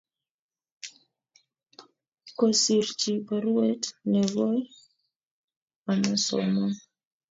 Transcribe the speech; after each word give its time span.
Kosirchi 2.37 3.11
baruet 3.25 3.83
ne 4.09 4.21
koi 4.31 4.59
amasoman 5.91 6.71